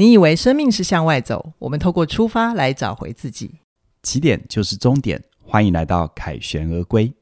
[0.00, 3.56] 你以为生命是向外走，我们透过出发来找回自己。
[4.02, 7.12] 起点就是终点，欢迎来到凯旋而归。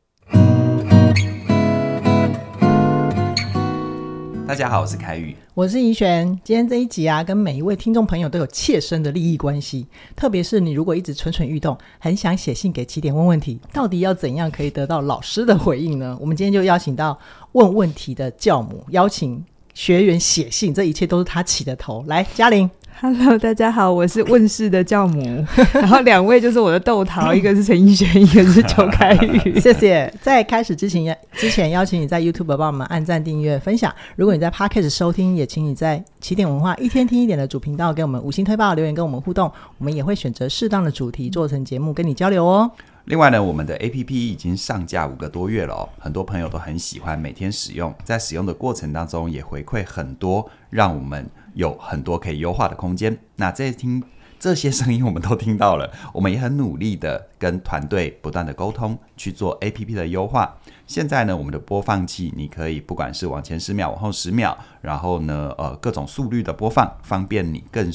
[4.47, 6.29] 大家好，我是凯宇，我是怡璇。
[6.45, 9.89] 今天这一集啊，跟每一位听众朋友都有切身的利益关系。
[10.15, 16.17] 特别是你如果一直蠢蠢欲动，很想写信给起点问问题，到底要怎样可以得到老师的回应呢？
[16.21, 17.19] 我们今天就邀请到
[17.51, 19.45] 问问题的教母，邀请。
[19.79, 22.05] 学员写信，这一切都是他起的头。
[22.09, 22.69] 来，嘉玲
[23.01, 25.23] ，Hello，大家好，我是问世的教母。
[25.73, 29.55] 然后两位就是我的豆桃， 一个是陈奕璇，一个是邱开宇。
[29.63, 30.13] 谢谢。
[30.21, 33.95] 在开始之前，之前邀请你在 YouTube 帮我们按赞、订阅、分享。
[34.17, 39.49] 如果你在 Podcast 收听，也请你在起点文化一天听一点的主频道给我们五星推报留言，跟我们互动。
[39.79, 42.69] 我们也会选择适当的主题做成节目跟你交流哦。
[43.09, 53.17] 另外呢，我们的 APP 已经上架五个多月了哦，很多朋友都很喜欢每天使用，在使用的过程当中也回馈很多，让我们有很多可以优化的空间。
[53.37, 54.03] 那这些听
[54.39, 60.59] 这些声音我们都听到了， 我们也很努力的跟团队不断的沟通，去做 APP 的优化。
[60.87, 67.91] 现在呢，我们的播放器你可以不管是往前十秒，往后十秒，然后呢，呃，各种速率的播放，方便你更。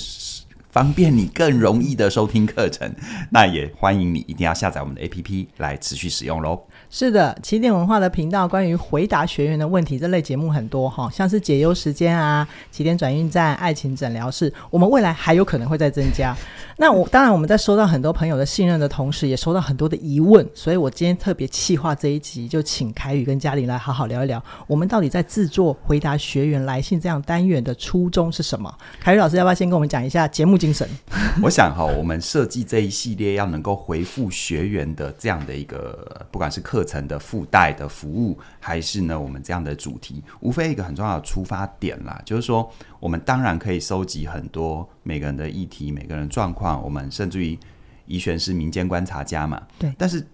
[0.73, 2.91] 方便你更容易的收听课程，
[3.29, 6.63] 那也欢迎你一定要下载我们的 APP 来持续使用喽。
[6.95, 16.37] 是的，起点文化的频道关于回答学员的问题这类节目很多哈，像是解忧时间啊、起点转运站、爱情诊疗室，我们未来还有可能会再增加。
[16.77, 28.71] 那我当然我们在收到很多朋友的信任的同时，也收到很多的疑问，所以我今天特别企划这一集，就请凯宇跟嘉玲来好好聊一聊，我们到底在制作回答学员来信这样单元的初衷是什么？
[28.99, 30.87] 凯宇老师要不要先跟我们讲一下节目精神？
[31.41, 47.57] 我想哈，我们设计这一系列要能够回复学员的这样的一个，不管是课程的附带的服务，还是呢我们这样的主题，无非一个很重要的出发点啦，就是说我们当然可以收集很多每个人的议题、每个人状况，我们甚至于
[48.05, 50.25] 宜璇是民间观察家嘛，对，但是。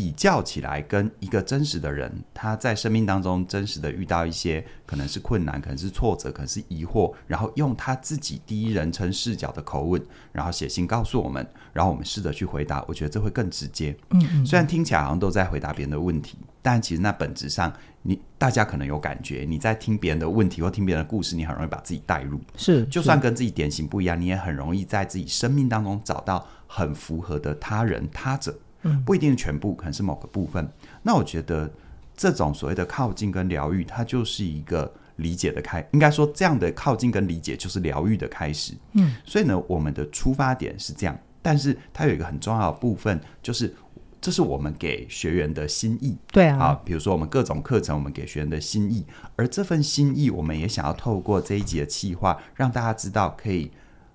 [0.00, 10.02] 比较起来，跟一个真实的人，他在生命当中真实的遇到一些可能是困难，可能是挫折，可能是疑惑，然后用他自己第一人称视角的口吻，
[10.32, 13.94] 然后写信告诉我们，然后我们试着去回答，我觉得这会更直接。
[14.08, 14.46] 嗯嗯。
[14.46, 22.40] 虽然听起来好像都在回答别人的问题，但其实那本质上，你大家可能有感觉，你在听别人的问题或听别人的故事，你很容易把自己带入。
[22.56, 28.58] 是，就算跟自己典型不一样，你也很容易在自己生命当中找到很符合的他人他者。
[29.04, 30.66] 不一定是全部，可能是某个部分。
[31.02, 31.70] 那我觉得
[32.16, 38.74] 这种所谓的靠近跟疗愈，它就是一个理解的开，应该说这样的靠近跟理解就是疗愈的开始。
[38.92, 43.74] 嗯，所以呢，我们的出发点是这样，但是它有一个很重要的部分，就是
[44.20, 46.16] 这是我们给学员的心意。
[46.32, 49.04] 对啊，好，比如说我们各种课程，我们给学员的心意，
[49.36, 53.70] 而这份心意，我们也想要透过这一集的企划，让大家知道可以。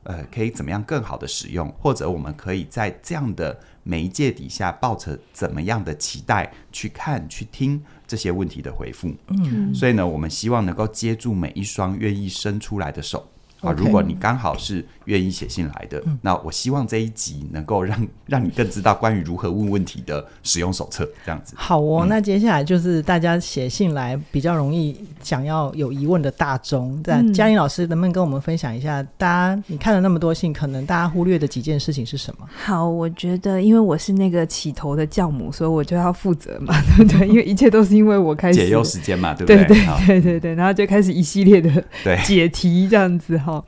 [0.08, 9.14] 呃，可以怎么样更好的使用，或者我们可以在这样的媒介底下抱着怎么样的期待去看、去听这些问题的回复。
[9.28, 13.30] 嗯，所以呢，我们希望能够接住每一双愿意伸出来的手。
[13.62, 21.54] 啊，如果你刚好是愿意写信来的，嗯，那我希望这一集能够让 让你更知道关于如何问问题的使用手册，这样子。
[21.58, 29.02] 好哦，嗯，那接下来就是大家写信来比较容易想要有疑问的大众，那嘉玲老师能不能跟我们分享一下？
[29.18, 32.48] 大家你看了那么多信，可能大家忽略的几件事情是什么？
[32.56, 37.28] 好，我觉得因为我是那个起头的教母，所以我就要负责嘛， 对不对？
[37.28, 39.66] 因为一切都是因为我开始解忧时间嘛，对不对？
[39.66, 41.84] 对对对对对，然后就开始一系列的
[42.24, 43.64] 解题这样子哈。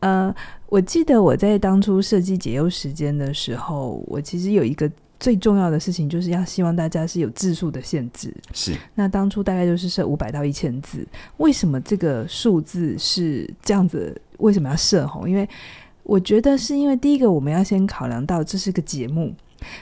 [0.00, 0.34] 呃，
[0.68, 8.32] 我记得我在当初设计解忧时间的时候，我其实有一个最重要的事情，就是要希望大家是有字数的限制。
[8.52, 11.04] 是，那当初大概就是设五百到一千字。
[11.38, 14.20] 为什么这个数字是这样子？
[14.38, 15.04] 为什么要设？
[15.08, 15.48] 红，因为
[16.04, 19.34] 我觉得是因为第一个，我们要先考量到这是个节目。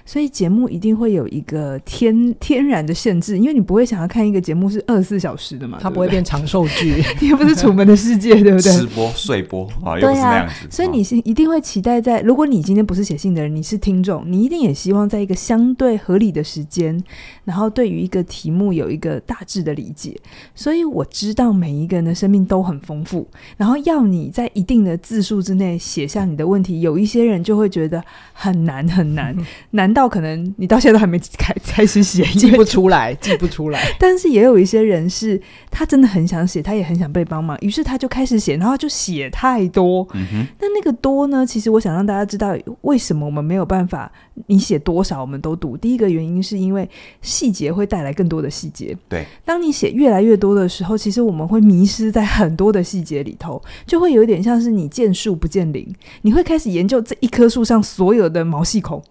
[0.04, 8.72] 所以节目一定会有一个天天然的限制，因为你不会想要看一个节目是二十四小时的嘛，它不会变长寿剧， 又不是《楚门的世界》，对不对？
[8.72, 10.66] 吃播、睡播啊，又不是那样子。
[10.70, 17.02] 所以你是一定会期待在，如果你今天不是写信的人，你是听众，你一定也希望在一个相对合理的时间，
[17.44, 20.16] 然后对于一个题目有一个大致的理解。
[20.54, 23.26] 所以我知道每一个人的生命都很丰富，
[23.56, 28.02] 然后要你在一定的字数之内写下你的问题，有一些人就会觉得
[28.32, 29.36] 很难很难。
[29.72, 33.80] 难道可能你到现在都还没开开始写，记不出来，记不出来。
[33.98, 35.40] 但是也有一些人是，
[35.70, 40.06] 他真的很想写，他也很想被帮忙，于是他就开始写，然后就写太多。
[40.14, 40.46] 嗯哼。
[40.60, 41.44] 那那个多呢？
[41.44, 44.10] 其实我想让大家知道，为什么我们没有办法，
[44.46, 45.76] 你写多少我们都读。
[45.76, 46.88] 第一个原因是因为
[47.22, 48.96] 细节会带来更多的细节。
[49.08, 49.26] 对。
[49.44, 55.86] 当你写越来越多的时候，其实我们会迷失在很多的细节里头，就会有一点像是你见树不见林，
[56.22, 59.02] 你会开始研究这一棵树上所有的毛细孔。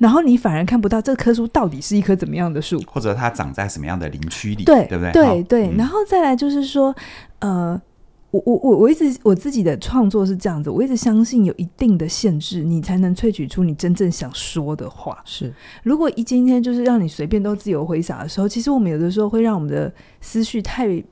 [0.00, 5.12] 然后你反而看不到这棵树到底是一棵怎么样的树，或者它长在什么样的林区里，对，对不对？
[5.12, 5.68] 对对。
[5.68, 6.94] 嗯、然后再来就是说，
[7.40, 7.78] 呃，
[8.30, 15.18] 我我我我一直我自己的创作是这样子，我一直相信有一定的限制，你才能萃取出你真正想说的话。
[15.26, 15.52] 是，
[15.82, 19.92] 如果一今天就是让你随便都自由挥洒的时候，其实我们有的时候会让我们的
[20.22, 21.04] 思绪太。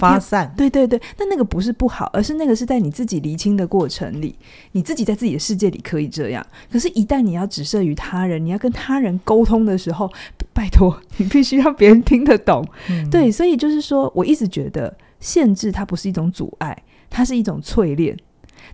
[0.00, 4.36] 发散，对对对，但那个不是不好，而是那个是在你自己厘清的过程里，
[4.72, 6.44] 你自己在自己的世界里可以这样。
[6.70, 10.10] 可是，一旦你要指涉于他人，你要跟他人沟通的时候，
[10.52, 12.66] 拜托你必须让别人听得懂。
[12.88, 18.16] 嗯、对，所以就是说，我一直觉得限制它不是一种阻碍，它是一种淬炼。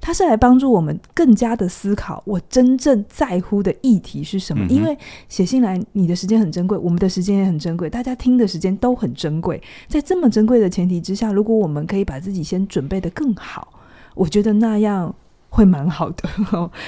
[0.01, 4.67] 它是来帮助我们更加的思考，我真正在乎的议题是什么？
[4.67, 4.97] 嗯、因为
[5.29, 9.63] 写信来，你的时间很珍贵，我们的时间也很珍贵，大家听的时间都很珍贵。
[9.89, 13.73] 在这么珍贵的前提之下，如果我们可以把自己先准备的更好，
[14.15, 15.15] 我觉得那样。
[15.51, 16.29] 会蛮好的，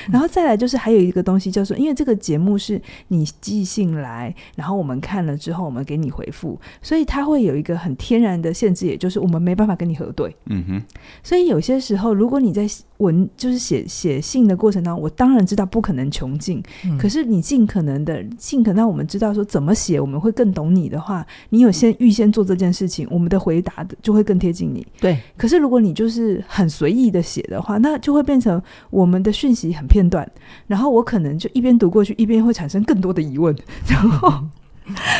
[0.09, 10.35] 然后再来就是还有一个东西，叫做因为这个节目是你寄信来，然后我们看了之后，我们给你回复，所以它会有一个很天然的限制，也就是我们没办法跟你核对。
[10.47, 10.82] 嗯哼。
[11.25, 12.64] 所以有些时候，如果你在
[12.99, 24.87] 文就是写写信的过程当中，我当然知道不可能穷尽，嗯、可是你尽可能的尽可能让我们知道说怎么写，我们会更懂你的话，你有先预先做这件事情，我们的回答就会更贴近你。
[25.00, 25.19] 对。
[25.37, 28.51] 可是如果你就是很随意的写的话，那就会变成。
[28.90, 30.28] 我们的讯息很片段，
[30.66, 33.54] 然后我可能就一边读过去，一边会产生更多的疑问，
[33.88, 34.43] 然后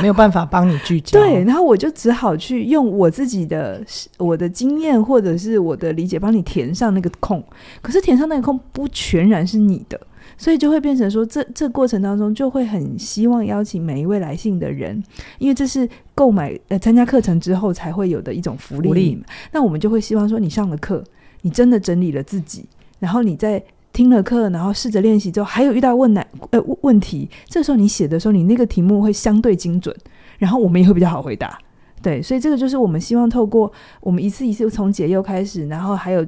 [0.01, 1.21] 没有办法帮你聚焦。
[1.21, 3.81] 对，然后我就只好去用我自己的
[4.19, 7.43] 我的经验或者是我的理解，帮你填上那个空。
[7.81, 10.01] 可是填上那个空不全然是你的，
[10.37, 15.01] 所以就会变成说，这这过程当中就会很希望邀请每一位来信的人，
[15.39, 18.89] 因为这是购买呃参加课程之后才会有的一种福利。
[18.89, 19.23] 福利。
[19.53, 21.05] 那我们就会希望说，你上了课，
[21.43, 22.65] 你真的整理了自己。
[23.03, 23.61] 然后你在
[23.93, 29.93] 听了课，然后试着练习之后，还有遇到问难呃问题，这时候你写的时候，你那个题目会相对精准，
[30.39, 31.59] 然后我们也会比较好回答。
[32.01, 36.25] 对，所以这个就是我们希望透过我们一次一次从解忧开始，然后还有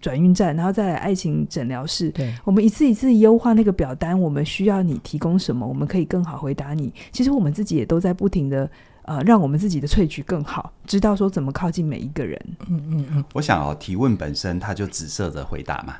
[0.00, 6.92] 转运站，然后再来爱情诊疗室，对，我们一次一次优化那个表单，我们需要你提供什么，我们可以更好回答你。
[7.12, 8.68] 其实我们自己也都在不停的
[9.02, 12.40] 呃，让我们自己的萃取更好，知道说怎么靠近每一个人。
[12.68, 15.94] 嗯嗯嗯，我想哦，提问本身它就紫色的回答嘛。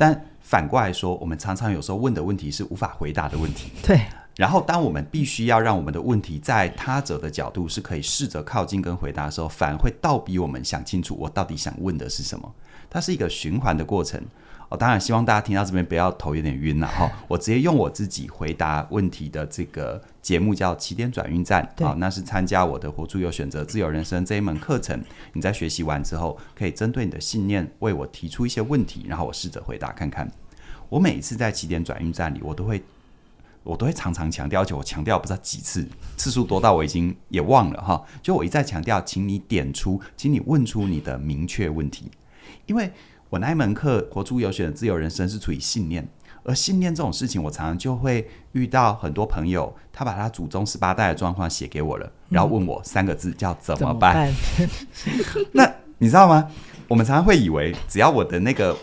[0.00, 3.70] 但反过来说，我们常常有时候问的问题是无法回答的问题。
[3.82, 4.00] 对。
[4.36, 12.50] 然后，当我们必须要让我们的问题在他者的角度是可以试着靠近跟回答的时候，反而会倒逼我们想清楚我到底想问的是什么。
[12.88, 14.18] 它是一个循环的过程。
[14.70, 17.10] 我、哦、当然希望大家听到这边不要头有点晕了哈。
[17.26, 25.02] 我直接用我自己回答问题的这个节目叫起点转运站，好、哦，那是参加我的活出有选择自由人生这一门课程。
[25.32, 30.30] 你在学习完之后，可以针对你的信念为我提出一些问题，然后我试着回答看看。
[30.88, 32.80] 我每一次在起点转运站里，我都会
[33.64, 35.84] 我都会常常强调，而且我强调不知道几次，
[36.16, 38.00] 次数多到我已经也忘了哈。
[38.22, 42.08] 就我一再强调，请你点出，请你问出你的明确问题，
[42.66, 42.92] 因为。
[43.30, 46.06] 我那一门课《活出有选的自由人生》是处于信念，
[46.42, 54.28] 而信念这种事情，我常常就会遇到很多朋友，他把他祖宗十八代的状况写给我了，然后问我三个字叫怎么办？
[55.54, 56.50] 那你知道吗？
[56.88, 58.76] 我们常常会以为，只要我的那个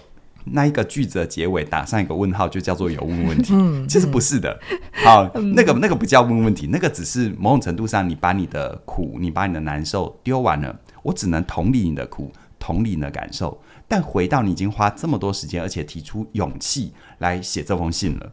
[0.46, 3.54] 那一个句子的结尾打上一个问号，就叫做有问问题。
[3.54, 4.58] 嗯，其实不是的。
[5.04, 10.74] 好，那个那个不叫问问题，那个只是某种程度上，你把你的苦，你把你的难受丢完了，
[11.04, 13.60] 我只能同理你的苦，同理你的感受。
[13.88, 18.32] 但回到你已经花这么多时间，而且提出勇气来写这封信了，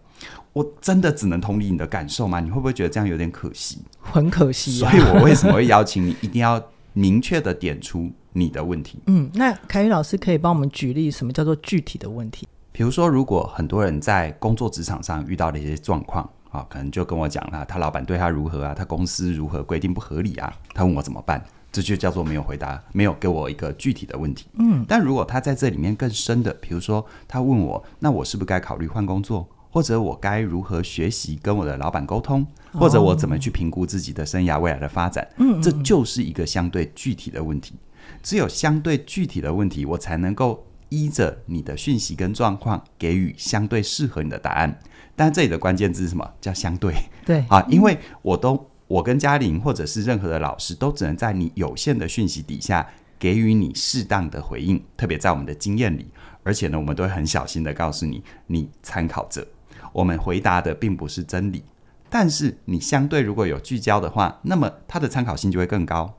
[0.52, 2.40] 我真的只能同理你的感受吗？
[2.40, 3.78] 你会不会觉得这样有点可惜？
[4.00, 4.90] 很可惜啊。
[4.90, 6.60] 所以我为什么会邀请你，一定要
[6.92, 8.98] 明确的点出你的问题？
[9.06, 12.46] 嗯，那凯宇老师可以帮我们举例，什么叫做具体的问题？
[12.72, 21.44] 比如说，如果很多人在工作职场上遇到的一些状况啊，可能就跟我讲了，他老板对他如何啊，他公司如何规定不合理啊，他问我怎么办？
[21.74, 24.46] 这就叫做没有回答，没有给我一个具体的问题。
[24.60, 35.26] 嗯，但如果他在这里面更深的，比如说他问我，那我是不是该考虑换工作，或者我该如何学习跟我的老板沟通，或者我怎么去评估自己的生涯未来的发展？
[35.38, 37.74] 嗯，这就是一个相对具体的问题。
[38.22, 44.78] 只有相对具体的问题，我才能够依着你的讯息跟状况，给予相对适合你的答案。
[45.16, 46.30] 但这里的关键字是什么？
[46.40, 46.94] 叫相对。
[47.26, 52.86] 对啊，因为我都我跟嘉玲或者是任何的老师都只能在你有限的讯息底下
[53.18, 56.06] 给予你适当的回应，特别在我们的经验里，
[56.42, 59.46] 而且呢，我们都会很小心的告诉你，你参考着，
[59.92, 61.64] 我们回答的并不是真理，
[62.10, 66.14] 但是你相对如果有聚焦的话，那么它的参考性就会更高。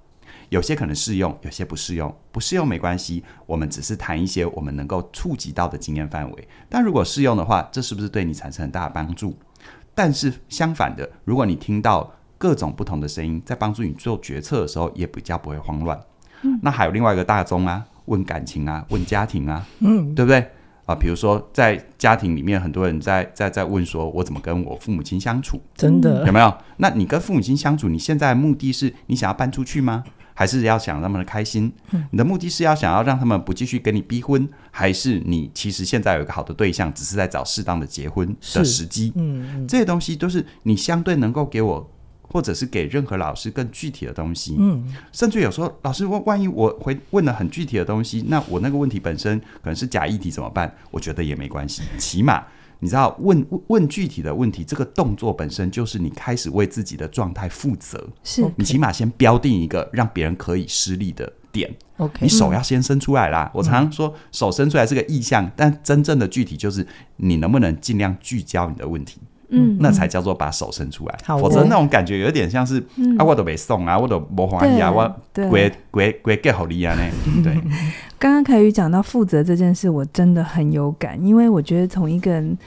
[0.50, 2.16] 有些可能适用，有些不适用。
[2.32, 6.48] 不适用没关系，我们只是谈一些我们能够触及到的经验范围。
[6.70, 9.36] 但如果适用的话，这是不是对你产生很大的帮助？
[9.96, 16.00] 但是相反的，如果你听到各种不同的声音，在帮助你做决策的时候，也比较不会慌乱。
[16.44, 20.48] 嗯，那还有另外一个大宗啊，问感情啊，问家庭啊，嗯，对不对？
[20.86, 25.60] 啊，比如说在家庭里面，很多人在在在问说，我怎么跟我父母亲相处？
[25.76, 26.56] 真的有没有？
[26.78, 30.04] 那你跟父母亲相处，你现在的目的是你想要搬出去吗？
[30.38, 31.72] 还是要想让他们开心？
[31.92, 39.12] 嗯你的目的是要想要让他们不继续跟你逼婚，还是你其实现在有一个好的对象，只是在找适当的结婚的时机？
[39.16, 41.90] 嗯，嗯，这些东西都是你相对能够给我，
[42.36, 44.58] 或者是给任何老师更具体的东西。
[44.60, 50.70] 嗯，甚至有时候老师问，万一我回问了很具体的东西，那我那个问题本身可能是假议题怎么办？
[50.92, 52.44] 我觉得也没关系，起码。
[52.80, 58.06] 你知道问问具体的问题，这个动作本身就是你开始为自己的状态负责。
[58.22, 61.74] 是你起码先标定一个让别人可以施力的点。
[61.96, 63.46] OK，你手要先伸出来啦。
[63.46, 69.22] 嗯、我常常说手伸出来是个意向，但真正的具体就是你能不能尽量聚焦你的问题。
[69.50, 71.18] 嗯，那才叫做把手伸出来。
[71.24, 75.08] 好，否则那种感觉有点像是、嗯、啊，我都没送啊，我都没还你啊，我
[75.50, 77.12] 归归归给好利啊呢。
[77.44, 77.54] 对。
[78.18, 82.58] 刚刚凯宇讲到负责这件事，我真的很有感，因为我觉得从一个人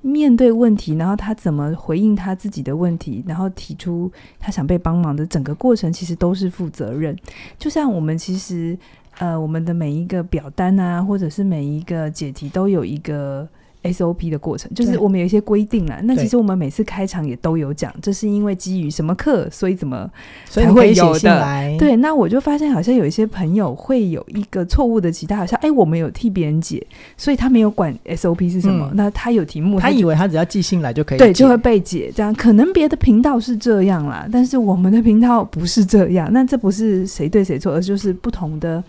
[0.00, 4.10] 面对问题，然后他怎么回应他自己的问题，然后提出
[4.40, 7.16] 他想被帮忙的整个过程，其实都是负责任。
[7.58, 8.76] 就像我们其实
[9.18, 13.48] 呃，我们的每一个表单啊，或者是每一个解题，都有一个。
[13.84, 16.00] SOP 的过程就是我们有一些规定啦。
[16.04, 20.10] 那其实我们每次开场也都有讲，这是因为基于什么课，所以怎么
[20.48, 21.76] 才会有的。
[21.78, 26.84] 对，那我就发现好像有一些朋友会有一个错误的期待，好像哎，我们有替别人解，
[27.16, 28.88] 所以他没有管 SOP 是什么。
[28.90, 32.10] 嗯、那他有题目他，他以为他只要寄信来就可以，对，就会被解。
[32.14, 36.32] 这样可能别的频道是这样啦，但是我们的频道不是这样。
[36.32, 38.82] 那这不是谁对谁错，而就是不同的。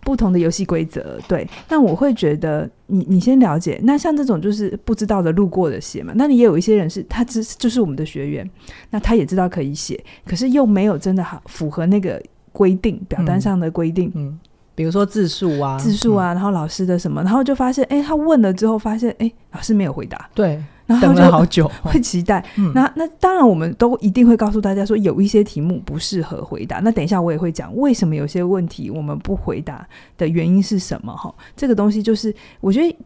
[0.00, 1.46] 不同的游戏规则，对。
[1.68, 3.80] 那我会觉得你，你你先了解。
[3.82, 6.12] 那像这种就是不知道的、路过的写嘛。
[6.16, 8.48] 那你也有一些人是他只就是我们的学员，
[8.90, 12.20] 那他也知道可以写，可是又没有真的好符合那个
[12.52, 14.08] 规定，表单上的规定。
[14.14, 14.38] 嗯，嗯，
[14.74, 20.28] 比如说字数啊，字数啊，然后老师的什么，然后就发现，哎，他问了之后发现，哎，老师没有回答。
[20.34, 20.62] 对。
[20.90, 22.44] 然后等了好久， 会期待。
[22.58, 26.80] 嗯、那那当然，我们都一定会告诉大家说，有一些题目不适合回答。
[26.80, 29.86] 那等一下我也会讲，为什么有些问题我们不回答
[30.18, 31.16] 的原因是什么？
[31.16, 32.96] 哈，这个东西就是，我觉得，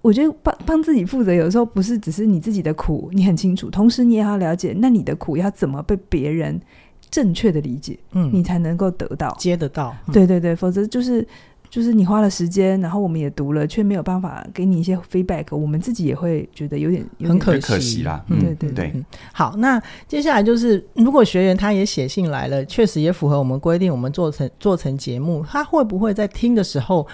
[0.00, 6.60] 我觉得帮帮自己负责，有时候不是只是你自己的苦，你很清楚，同时你也要了解，那你的苦要怎么被别人
[7.10, 9.94] 正确的理解，嗯，你才能够得到接得到。
[10.06, 11.26] 嗯、对对对，否则就是。
[11.74, 18.24] 就是你花了时间，然后我们也读了，却没有办法给你一些 feedback，我们自己也会觉得有点，很可惜，可惜啦。
[18.28, 19.04] 嗯、对对对、嗯。
[19.32, 27.04] 好，那接下来就是，如果学员他也写信来了，确实也符合我们规定，我们做成做成节目，他会不会在听的时候，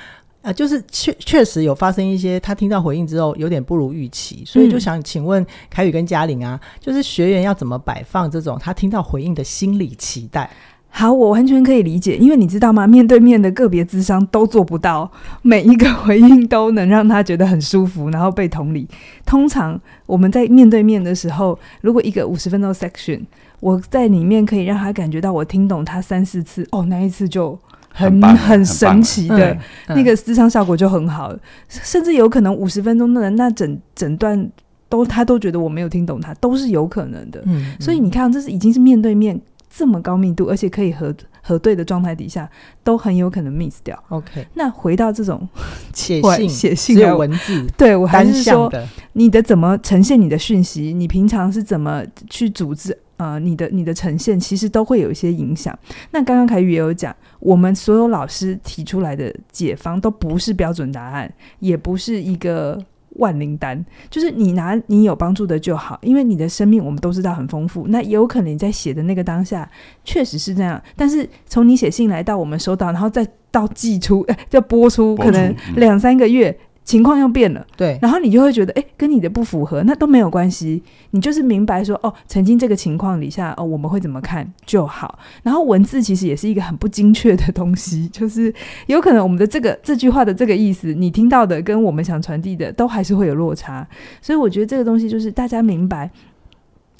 [0.42, 10.50] 呃，就是确确实有发生一些他听到回应之后有点不如预期，所以就想请问凯宇跟嘉玲啊，就是学员要怎么摆放这种他听到回应的心理期待？
[10.92, 12.86] 好，我完全可以理解，因为你知道吗？
[12.86, 18.86] 面对面的个别智商都做不到每一个回应都能让他觉得很舒服，然后被同理。
[19.24, 23.20] 通常我们在面对面的时候，如果一个五十分钟 section，
[23.60, 27.56] 我在里面可以让他感觉到我听懂他三四次，哦，那一次就
[27.88, 29.56] 很很，很神奇的，
[29.88, 31.32] 那个智商效果就很好，
[31.68, 34.50] 甚至有可能五十分钟的人，那整整段
[34.88, 37.40] 都他都觉得我没有听懂他，都是有可能的。
[37.46, 39.40] 嗯，所以你看，这是已经是面对面。
[39.72, 42.50] 这么高密度，而且可以核核对的状态底下，
[42.82, 43.96] 都很有可能 miss 掉。
[44.08, 45.48] OK，那回到这种
[45.94, 48.70] 写信，写信只有文字，对我还是说，
[49.12, 55.78] 你的怎么呈现你的讯息，你平常是怎么去组织呃你的你的呈现，其实都会有一些影响。
[56.10, 62.84] 那刚刚凯宇也有讲，我们所有老师提出来的解方都不是标准答案，也不是一个。
[63.20, 67.86] 万灵丹就是你拿你有帮助的就好，因为你的生命我们都知道很丰富。
[67.86, 69.70] 那也有可能你在写的那个当下
[70.02, 76.58] 确实是这样，但是从你写信来到我们收到，然后再到寄出，哎，再播出，可能两三个月。
[76.90, 80.82] 情况又变了，对，然后你就会觉得，哎，跟你的不符合，那都没有关系，
[81.12, 85.20] 你就是明白说，哦，曾经这个情况底下，哦，我们会怎么看就好。
[85.44, 88.52] 然后文字其实也是一个很不精确的东西， 就是
[88.88, 93.86] 有可能我们的这个这句话的这个意思，你听到的跟我们想传递的都还是会有落差。
[94.20, 96.10] 所以我觉得这个东西就是大家明白，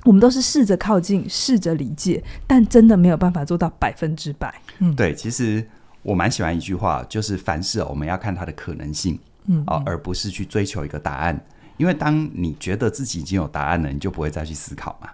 [0.04, 4.54] 我们都是试着靠近，试着理解，但真的没有办法做到百分之百。
[4.78, 5.66] 嗯，对，其实
[6.02, 9.18] 我蛮喜欢一句话，就是凡事我们要看它的可能性，
[9.50, 11.44] 嗯，啊，而不是去追求一个答案。
[11.76, 15.10] 因为当你觉得自己已经有答案了，你就不会再去思考嘛。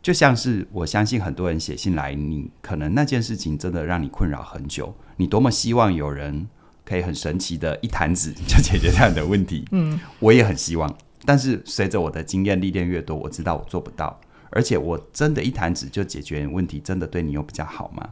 [0.00, 6.48] 就像是我相信很多人写信来，你可能那件事情真的让你困扰很久，你多么希望有人
[6.84, 9.64] 可以很神奇的一弹指就解决这样的问题。
[9.72, 10.92] 嗯，我也很希望。
[11.24, 14.18] 但是随着我的经验历练越多，我知道我做不到。
[14.50, 18.08] 而且我真的一弹指就解决问题，真的对你有比较好吗？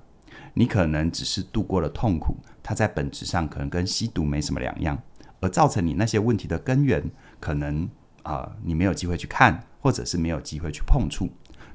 [0.52, 5.00] 你可能只是度过了痛苦，它在本质上可能跟吸毒没什么两样，
[5.40, 7.02] 而造成你那些问题的根源，
[7.40, 7.84] 可能
[8.22, 11.28] 啊、呃、你没有机会去看，或者是没有机会去碰触。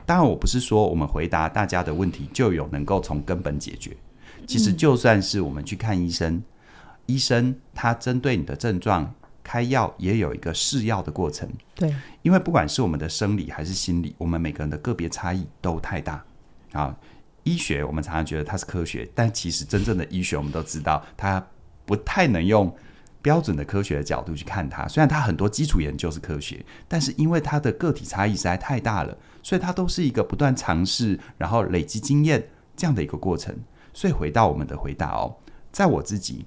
[0.05, 3.95] 当然，我不是说我们回答大家的问题就有能够从根本解决。
[4.47, 6.43] 其实就算是我们去看医生，嗯、
[7.05, 9.13] 医生他针对你的症状。
[9.43, 16.23] 开药也有一个试药的过程，对，因为不管是我们的生理还是心理，我们每个人的个别差异都太大
[16.73, 16.95] 啊。
[17.43, 21.43] 医学我们常常觉得它是科学，但其实真正的医学我们都知道，它
[21.87, 22.73] 不太能用
[23.21, 24.87] 标准的科学的角度去看它。
[24.87, 33.55] 虽然它很多基础研究是科学，但是因为它的个体差异实在太大了，所以它都是一个不断尝试，然后累积经验这样的一个过程。
[33.93, 35.35] 所以回到我们的回答哦，
[35.71, 36.45] 在我自己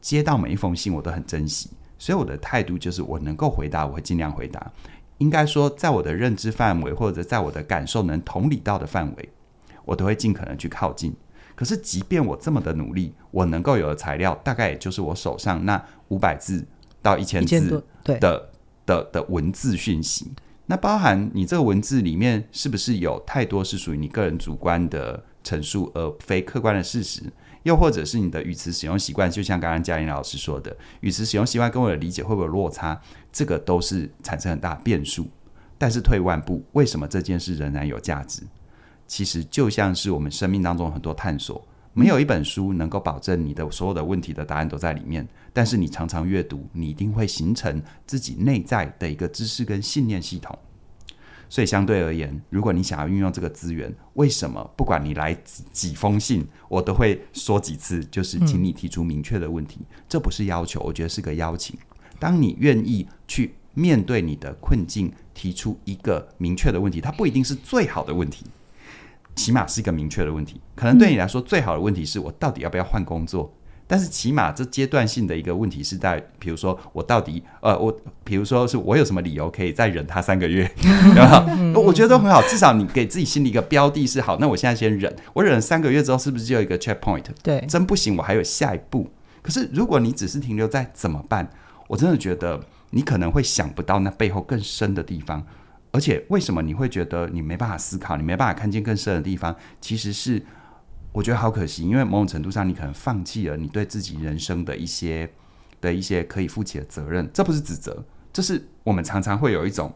[0.00, 1.70] 接到每一封信，我都很珍惜。
[1.98, 4.72] 所以我的态度就是，我能够回答，我会尽量回答。
[5.18, 9.28] 应该说，在我的认知范围，或者在我的感受能同理到的范围，
[9.84, 11.14] 我都会尽可能去靠近。
[11.62, 16.66] 可是，即便我这么的努力，我能够有的材料，大概也就是我手上那五百字
[17.00, 18.50] 到一千字的的
[18.84, 20.32] 的，的文字讯息。
[20.66, 27.22] 那包含你这个文字里面，是不是有太多是属于你个人主观的陈述，而非客观的事实？
[27.62, 33.00] 又或者是你的语词使用习惯，就像刚刚嘉玲老师说的，语词使用习惯跟我的理解会不会有落差？
[33.30, 35.28] 这个都是产生很大变数。
[35.78, 38.42] 但是退一万步，为什么这件事仍然有价值？
[39.06, 45.26] 其实就像是我们生命当中很多探索，没有一本书能够保证你的所有的问题的答案都在里面。
[45.52, 50.58] 但是你常常阅读，你一定会形成自己内在的一个知识跟信念系统。
[51.50, 55.36] 所以相对而言，如果你想要运用这个资源，为什么不管你来
[55.70, 59.80] 几封信，我都会说几次，就是请你提出明确的问题。
[60.08, 61.78] 这不是要求，我觉得是个邀请。
[62.18, 68.46] 当你愿意去面对你的困境，提出一个明确的问题，它不一定是最好的问题，
[69.34, 70.60] 起码是一个明确的问题。
[70.74, 73.54] 可能对你来说，最好的问题是我到底要不要换工作？
[73.86, 80.70] 但是起码这阶段性的一个问题是在，比如说我到底呃我，比如说是我有什么理由可以再忍他三个月，
[81.14, 87.24] 然后我觉得都很好，至少你给自己心里一个标的是好，那我现在先忍，我忍了三个月之后是不是就有一个 checkpoint？
[87.42, 89.10] 对，真不行我还有下一步。
[89.42, 91.50] 可是如果你只是停留在怎么办，
[91.88, 92.58] 我真的觉得
[92.90, 95.44] 你可能会想不到那背后更深的地方。
[95.92, 99.54] 而且为什么你会觉得你没办法思考，你没办法看见更深的地方？
[99.80, 100.42] 其实是。
[101.14, 105.30] 我觉得好可惜，因为某种程度上，你可能放弃了你对自己人生的一些
[105.78, 107.28] 的一些可以负起的责任。
[107.34, 108.02] 这不是指责，
[108.32, 109.94] 这是我们常常会有一种，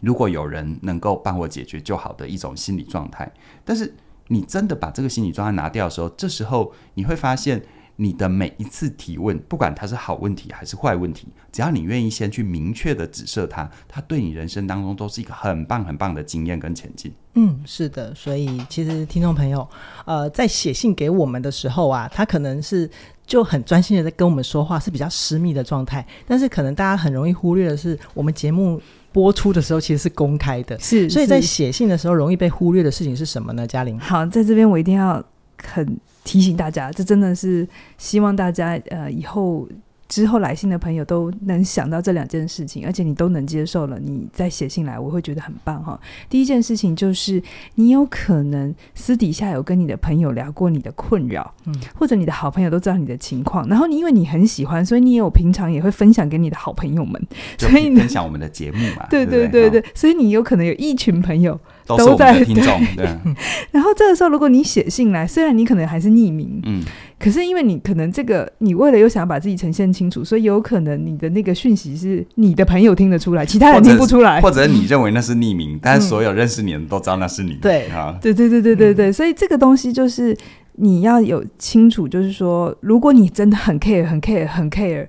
[0.00, 3.30] 如果有人能够帮我解决就好的一种心理状态。
[3.66, 3.94] 但是
[4.28, 7.62] 你真的把这个心理状态拿掉的时候，这时候你会发现。
[8.02, 17.12] 你的每一次提问，不管它是好问题还是坏问题，只要你愿意先去明确的指涉它，它对你人生当中都是一个很棒很棒的经验跟前进。
[17.34, 19.68] 嗯，是的，所以其实听众朋友，
[20.06, 22.88] 呃，在写信给我们的时候啊，他可能是
[23.26, 26.02] 就很专心的在跟我们说话，是比较私密的状态。
[26.26, 28.80] 但是可能大家很容易忽略的是，我们节目
[29.12, 31.10] 播出的时候其实是公开的，是。
[31.10, 33.66] 所以在写信的时候，容易被忽略的事情是什么呢？
[33.66, 35.22] 嘉玲，好，在这边我一定要
[35.62, 36.00] 很。
[36.24, 37.66] 提醒大家，这真的是
[37.98, 39.68] 希望大家呃以后
[40.08, 45.98] 之后来信的朋友都能想到这两件事情，而且你都能接受了，你再写信来，我会觉得很棒哈。
[46.28, 47.40] 第一件事情就是
[47.76, 57.24] 你有可能私底下有跟你的朋友聊过你的困扰，嗯，或者你的好朋友都知道你的情况，然后你因为你很喜欢，所以你也有平常也会分享给你的好朋友们，
[57.56, 61.58] 所以分享我们的节目嘛，对对对对，所以你有可能有一群朋友。
[61.86, 63.04] 都在听众，对。
[63.72, 66.82] 然后这个时候，如果你写信来，虽然你可能还是匿名，嗯，
[67.18, 77.54] 可是因为你可能这个，你为了又想要把自己呈现清楚，所以有可能你的那个讯息是你的朋友听得出来，其他人听不出来，或者你认为那是匿名，但是所有认识你的人都知道那是你。
[77.54, 80.36] 对啊，对对对对对对，所以这个东西就是
[80.74, 85.06] 你要有清楚，就是说，如果你真的很 care、很 care、很 care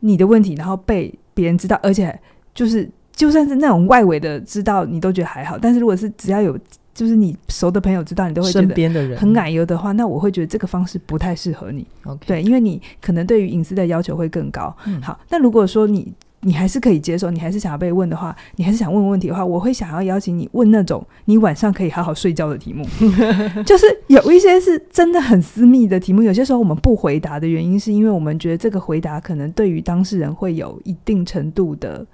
[0.00, 2.18] 你的问题，然后被别人知道，而且
[2.54, 2.88] 就是。
[3.22, 5.56] 就算是那种外围的知道，你都觉得还好。
[5.56, 6.58] 但是如果是只要有
[6.92, 11.86] 就是你熟的朋友知道，你都会觉得很奶油的话，那我会觉得这个方式不太适合你。
[12.26, 14.76] 对，因为你可能对于隐私的要求会更高。
[14.86, 22.84] 嗯、好，那如果说你你还是可以接受，你还是想要被问的话，你还是想问问题的话，我会想要邀请你问那种你晚上可以好好睡觉的题目。
[23.64, 32.04] 就是有一些是真的很私密的题目，有些时候我们不回答的原因，是因为我们觉得这个回答可能对于当事人会有一定程度的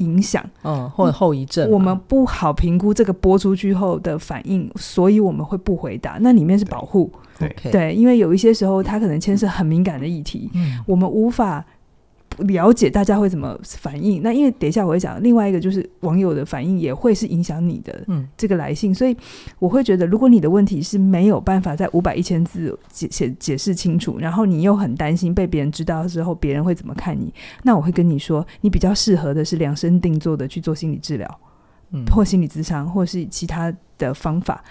[0.00, 6.18] 影响，嗯，或者后遗症，我们不好评估这个播出去后的反应，所以我们会不回答。
[6.20, 11.64] 那里面是保护，对对，对，因为有一些时候它可能牵涉很敏感的议题，嗯，我们无法。
[12.38, 19.16] 了解大家会怎么反应，那因为等一下我会讲另外一个，就是网友的反应也会是影响你的这个来信，嗯、所以
[19.58, 31.40] 我会觉得，如果你的问题是没有办法在五百一千字解解解释清楚，然后你又很担心被别人知道之后别人会怎么看你，那我会跟你说，你比较适合的是量身定做的去做心理治疗，
[31.92, 34.62] 嗯，或心理咨商，或是其他的方法。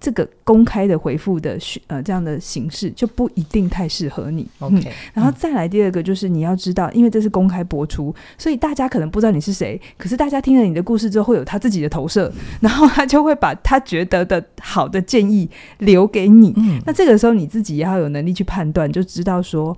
[0.00, 1.58] 这个公开的回复的
[1.88, 4.46] 呃这样的形式就不一定太适合你。
[4.60, 16.52] OK，嗯，然后再来第二个就是你要知道，因为这是公开播出，所以大家可能不知道你是谁，可是大家听了你的故事之后会有他自己的投射，然后他就会把他觉得的好的建议留给你。
[16.56, 19.76] 嗯，那这个时候你自己也要有能力去判断，就知道说。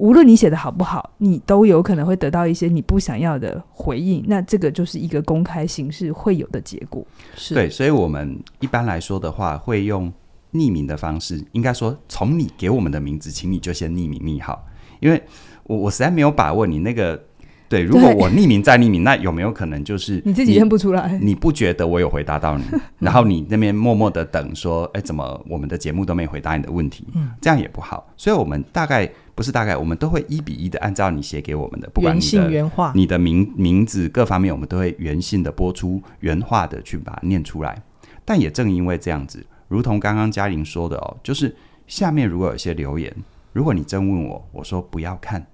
[0.00, 4.24] 无论你写的好不好，你都有可能会得到一些你不想要的回应。
[4.26, 7.06] 那这个就是一个公开形式会有的结果。
[7.36, 10.10] 是对，所以我们一般来说的话，会用
[10.54, 11.44] 匿名的方式。
[11.52, 14.66] 应该说，从你给我们的名字，请你就先匿名匿好，
[15.00, 15.22] 因为
[15.64, 17.22] 我我实在没有把握你那个。
[17.68, 21.16] 对，如果我匿名再匿名，那有没有可能就是你， 你自己认不出来？
[21.22, 22.64] 你不觉得我有回答到你，
[22.98, 27.06] 然后你那边默默的等，说，哎，怎么我们的节目都没回答你的问题？
[27.14, 28.12] 嗯，这样也不好。
[28.16, 37.82] 所以，我们大概不是大概，我们都会一比一的按照你写给我们的，不管你的原原话，你的名名字各方面，我们都会原信的播出，原话的去把它念出来。
[38.24, 43.14] 但也正因为这样子，如同刚刚嘉玲说的哦，就是下面如果有些留言，
[43.52, 45.46] 如果你真问我，我说不要看，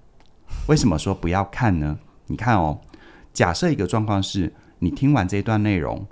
[0.67, 1.97] 为什么说不要看呢？
[2.27, 2.79] 你看哦，
[3.33, 6.05] 假设一个状况是，你听完这段内容，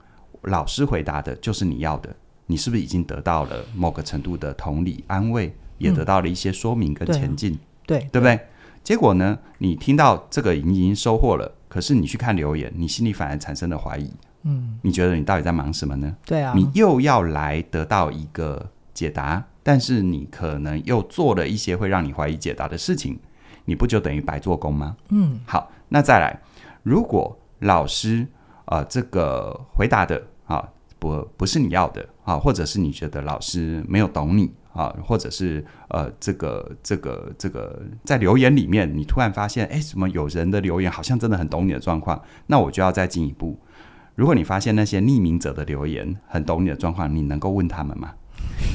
[0.43, 2.15] 老师回答的就是你要的，
[2.47, 8.39] 你是不是已经得到了某个程度的同理安慰，也得到了一些说明跟前进，对、嗯、对不对？
[8.83, 14.11] 结果呢，你听到这个已经已经收获了，可是你去看留言，你心里反而产生了怀疑，
[14.43, 16.15] 嗯，你觉得你到底在忙什么呢？
[16.25, 23.19] 对啊，你又要来得到一个解答，但是你可能又做了一些会让你怀疑解答的事情，
[23.65, 24.95] 你不就等于白做工吗？
[25.09, 25.71] 嗯，好。
[25.89, 26.39] 那再来，
[26.83, 28.27] 如果老师
[28.65, 30.67] 啊、呃，这个回答的啊
[30.99, 42.21] 不不是你要的啊，或者是你觉得老师没有懂你啊，或者是呃这个这个这个在留言里面，你突然发现哎，怎么有人的留言好像真的很懂你的状况？
[42.47, 43.57] 那我就要再进一步。
[44.15, 48.13] 如果你发现那些匿名者的留言很懂你的状况，你能够问他们吗？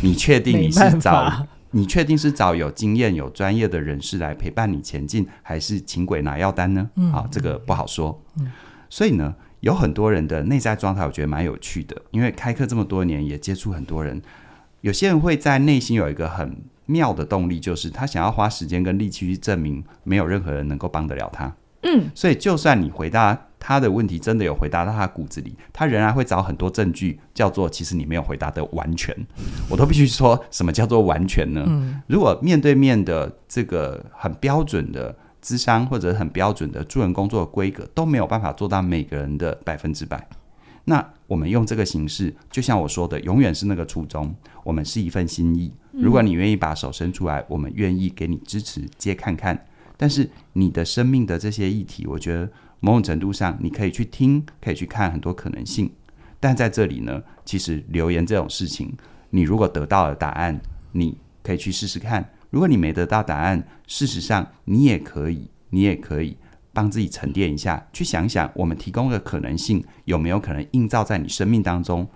[0.02, 1.46] 你确定你是找？
[1.72, 6.90] 你确定是找有经验、有专业的人士来陪伴你前进，还是请鬼拿药单呢？
[6.96, 8.20] 嗯，好，这个不好说。
[8.40, 8.50] 嗯，
[8.88, 11.96] 所以呢，有很多人的内在状态，我觉得蛮有趣的。
[12.10, 14.20] 因为开课这么多年，也接触很多人，
[14.80, 21.54] 有些人会在内心有一个很妙的动力，就是他想要花时间跟力气去证明，没有任何人能够帮得了他。
[21.82, 29.16] 嗯，所以就算你回答他的问题，真的有回答到他骨子里，他仍然会找很多证据，叫做其实你没有回答的完全。
[29.70, 31.64] 我都必须说什么叫做完全呢？
[31.66, 40.28] 嗯，如果面对面的这个很标准的咨商或者很标准的助人工作的规格都没有办法做到每个人的百分之百，
[40.84, 45.72] 那我们用这个形式，就像我说的，永远是那个初衷，我们是一份心意。
[45.92, 49.66] 如果你愿意把手伸出来，我们愿意给你支持，接看看。
[49.96, 52.50] 但是你的生命的这些议题，我觉得
[52.80, 55.90] 某种程度上你可以去听，可以去看很多可能性。
[56.40, 58.96] 但在这里呢，其实留言这种事情，
[59.28, 60.60] 你如果得到了答案，
[60.92, 66.36] 你可以去试试看；如果你没得到答案，事实上你也可以，你也可以
[66.72, 72.06] 帮自己沉淀一下，去想想我们提供的可能性有没有可能映照在你生命当中，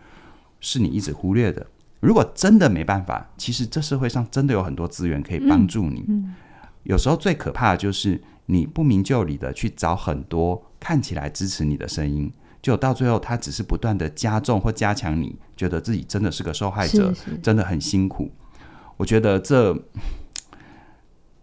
[0.60, 1.66] 是你一直忽略的。
[2.00, 6.00] 如果真的没办法，其实这社会上真的有很多资源可以帮助你。
[6.08, 6.34] 嗯嗯
[6.82, 17.10] 有时候最可怕的就是你不明就里的去找很多看起来支持你的声音，就到最后他只是不断的加重或加强你觉得自己真的是个受害者，
[17.42, 18.30] 真的很辛苦。
[18.98, 19.74] 我觉得这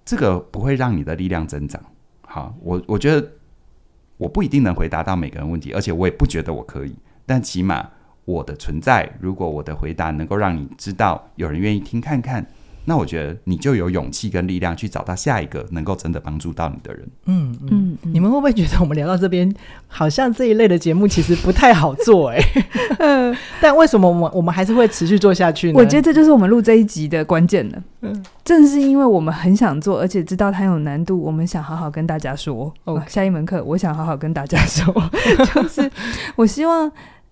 [0.03, 1.81] 这个不会让你的力量增长。
[2.21, 3.31] 好，我我觉得
[4.17, 6.95] 我不一定能回答到每个人问题，而且我也不觉得我可以。
[7.25, 7.89] 但起码
[8.25, 12.45] 我的存在，如果我的回答能够让你知道有人愿意听看看。
[12.91, 17.07] 那我觉得你就有勇气跟力量去找到下一个能够真的帮助到你的人。
[17.25, 19.49] 嗯嗯，嗯，你们会不会觉得我们聊到这边，
[19.87, 22.65] 好像这一类的节目其实不太好做哎、欸？
[22.99, 25.79] 嗯， 但为什么我们我们还是会持续做下去呢？
[25.79, 27.81] 我觉得这就是我们录这一集的关键了。
[28.01, 32.73] 嗯，正是因为我们很想做，而且知道它有难度，我们想好好跟大家说。
[32.83, 33.09] 哦，Okay.
[33.09, 34.93] 下一门课，我想好好跟大家说，
[35.55, 35.89] 就是
[36.35, 36.91] 我希望。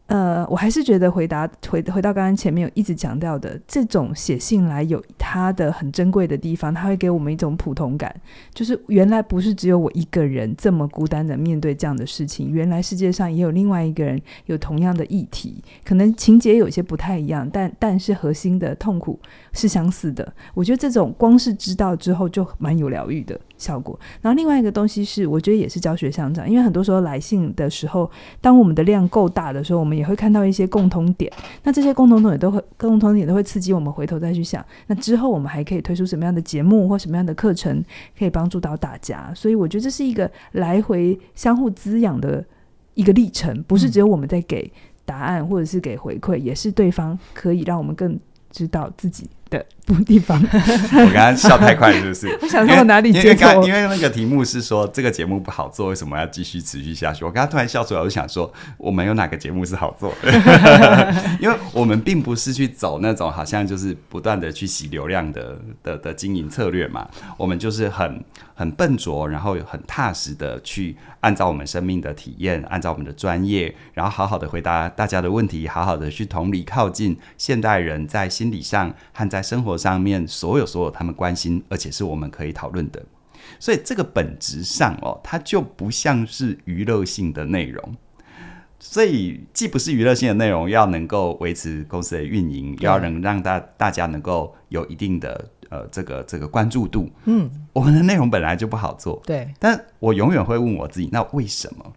[0.10, 8.14] 呃，我还是觉得回答回回到刚刚前面有一直强调的，这种写信来有它的很珍贵的地方，它会给我们一种普通感，
[8.52, 19.20] 就是原来不是只有我一个人这么孤单的面对这样的事情，原来世界上也有另外一个人有同样的议题，可能情节有些不太一样，但但是核心的痛苦
[19.54, 20.34] 是相似的。
[20.56, 23.40] 我觉得这种光是知道之后就蛮有疗愈的。
[23.60, 24.00] 效果。
[24.22, 28.10] 然后另外一个东西是，我觉得也是教学相长，因为很多时候来信的时候，
[28.42, 31.32] 当我们的量够大的时候，我们也会看到一些共通点，
[31.64, 37.84] 那这些共同点都会共同点都会刺激我们回头再去想，那之后我们还可以推出什么样的节目或什么样的课程，
[38.18, 39.32] 可以帮助到大家。
[39.36, 42.44] 所以我觉得这是一个来回相互滋养的
[42.94, 44.72] 一个历程，不是只有我们在给
[45.06, 48.18] 答案或者是给回馈，也是对方可以让我们更
[48.52, 49.66] 知道自己的
[50.06, 52.28] 地方， 我刚刚笑太快，是不是？
[52.42, 53.68] 我想说哪里接错？
[53.68, 57.26] 因为那个题目是说这个节目不好做，为什么要继续持续下去？
[57.26, 60.32] 我刚刚突然笑出来，我就想说，我们有哪个节目是好做的？
[61.42, 67.08] 因为我们并不是去走那种好像就是不断的去洗流量的的的经营策略嘛，
[67.38, 83.04] 我们就是很很笨拙，然后很踏实的去按照我们生命的体验，按照我们的专业，然后好好的回答大家的问题，好好的去同理靠近现代人在心理上和在生活上面所有所有他们关心，而且是我们可以讨论的，
[83.60, 87.96] 所以这个本质上哦，它就不像是娱乐性的内容，
[88.80, 101.94] 所以既不是娱乐性的内容，要能够维持公司的运营，要能让大大家能够有一定的呃这个这个关注度，嗯，我们的内容本来就不好做，对，但我永远会问我自己，那为什么？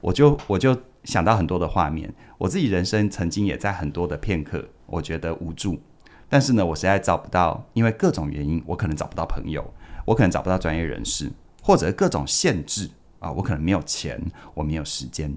[0.00, 5.80] 我就我就想到很多的画面，我自己人生曾经也在很多的片刻，我觉得无助。
[6.28, 9.64] 但是呢，我实在找不到，因为各种原因，我可能找不到朋友，
[10.04, 11.30] 我可能找不到专业人士，
[11.62, 14.20] 或者各种限制啊，我可能没有钱，
[14.54, 15.32] 我没有时间。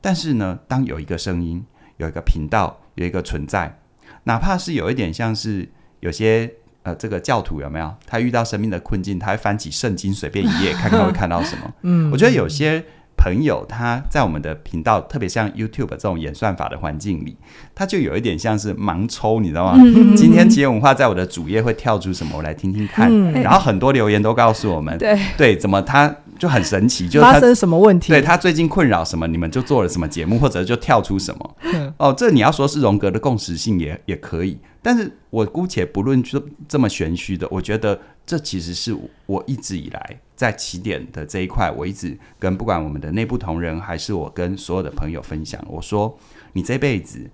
[0.00, 1.64] 但是呢，当有一个声音，
[1.96, 3.78] 有一个频道，有一个存在，
[4.24, 5.68] 哪怕是有一点像是
[6.00, 7.94] 有些呃，这个教徒有没有？
[8.06, 11.74] 他遇到生命的困境，他会翻起圣经，随便一页看看会看到什么。
[11.82, 12.84] 嗯， 我觉得有些。
[13.20, 17.36] 朋友，他在我们的频道，特别像 YouTube 这种演算法的环境里，
[17.74, 19.74] 他就有一点像是盲抽，你知道吗？
[19.76, 23.10] 嗯、今天企业文化在我的主页会跳出什么，我来听听看。
[23.10, 28.08] 嗯、然后很多留言都告诉我们，对对，怎么他就很神奇，就是他发生什么问题？
[28.08, 31.56] 对他最近困扰什么，你们就做了什么节目，或者就跳出什么。
[31.74, 38.00] 嗯、哦，这你要说是荣格的共识性也也可以，但是我姑且不论这这么玄虚的，我觉得。
[38.26, 46.18] 这其实是我一直以来在起点的这一块，我一直跟不管我们的内部同仁，还是我跟所有的朋友分享，我说
[46.54, 47.30] 你这辈子，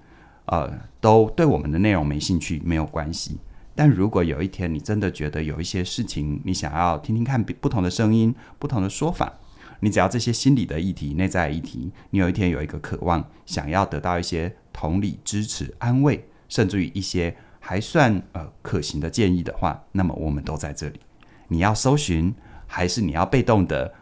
[0.47, 0.69] 呃，
[1.01, 3.38] 都对我们的内容没兴趣没有关系，
[3.77, 9.33] 但如果有一天你真的觉得有一些事情，你想要听听看不同的声音、不同的说法，
[9.79, 17.37] 你只要这些心理的议题、内在议题，你有一天有一个渴望，想要得到一些同理、支持、安慰，甚至于一些。
[17.59, 21.01] 还算呃可行的建议的话，那么我们都在这里。
[21.49, 22.33] 你要搜寻，
[22.66, 23.92] 还是你要被动的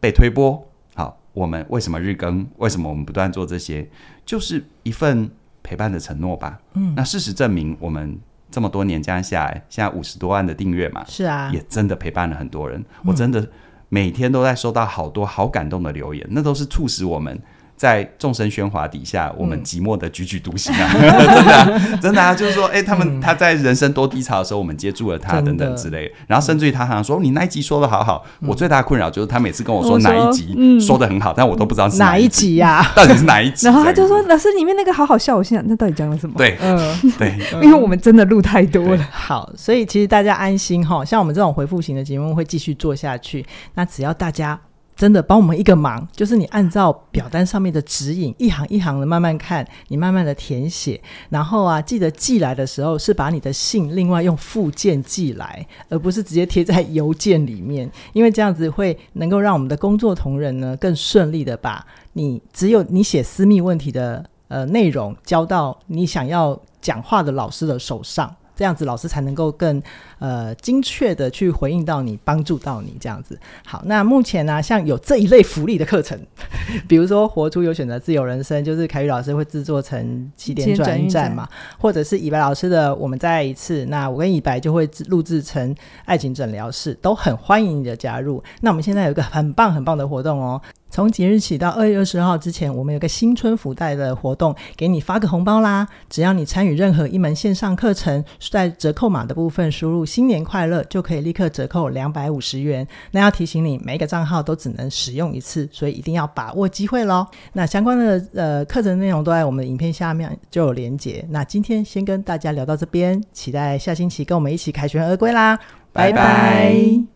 [0.00, 0.66] 被推波？
[0.94, 2.46] 好，我们为什么日更？
[2.56, 3.88] 为什么我们不断做这些？
[4.24, 5.30] 就是一份
[5.62, 6.60] 陪伴的承诺吧。
[6.74, 8.18] 嗯，那事实证明，我们
[8.50, 12.84] 这么多年这样下来，现在五十多万的订阅嘛，是啊，也真的陪伴了很多人。
[13.04, 13.48] 我真的
[13.88, 17.40] 每天都在收到好多好感动的留言，那都是促使我们。
[17.82, 20.88] 在众生喧哗底下，我们寂寞的踽踽独行啊！
[20.94, 21.02] 嗯、
[21.34, 22.32] 真的、啊，真的啊！
[22.32, 26.08] 就是说， 哎、欸，他们、嗯、他在人生多低潮的时候，我们接住了他，等等之类。
[26.28, 28.24] 然后甚至于他好像说：“你那一集说的好好。
[28.38, 32.86] 嗯”我最大的困扰就是他每次跟我说哪一集说的很好，嗯、但我都不知道是哪一集呀、啊？
[32.94, 33.66] 到底是哪一集？
[33.66, 36.78] 然后他就说：“老师，里面那个好好笑。”我心想：“那到底讲了什么？”对，嗯，
[37.18, 39.08] 对，因为我们真的录太多了。
[39.10, 43.44] 好，所以其实大家安心哈，像我们这种回复型的节目会继续做下去。
[43.74, 44.60] 那只要大家。
[44.94, 51.00] 真的帮我们一个忙，就是你按照表单上面的指引，一行一行的慢慢看，你慢慢的填写，
[51.30, 68.32] 然后啊，记得寄来的时候是把你的信另外用附件寄来，而不是直接贴在邮件里面，因为这样子会能够让我们的工作同仁呢更顺利的把你只有你写私密问题的呃内容交到你想要讲话的老师的手上。
[68.54, 69.82] 这样子，老师才能够更
[70.22, 73.36] 呃精确的去回应到你，帮助到你这样子。
[73.66, 76.16] 好，那目前呢、啊，像有这一类福利的课程，
[76.86, 88.40] 比如说活出有选择自由人生，就是凯宇老师会制作成起点转运站嘛，或者是以白老师的我们再来一次，那我跟以白就会录制成爱情诊疗室，都很欢迎你的加入。
[88.60, 90.62] 那我们现在有一个很棒很棒的活动哦。
[90.94, 95.88] 从即日起到二月二十号之前，我们有个新春福袋的活动，给你发个红包啦！
[96.10, 102.86] 只要你参与任何一门线上课程，在折扣码的部分输入“新年快乐”，就可以立刻折扣两百五十元。
[103.12, 107.26] 那要提醒你，每一个账号都只能使用一次，所以一定要把握机会喽。
[107.54, 111.24] 那相关的呃课程内容都在我们的影片下面就有连结。
[111.30, 115.58] 那今天先跟大家聊到这边，期待下星期跟我们一起凯旋而归啦！
[115.94, 117.11] 拜拜。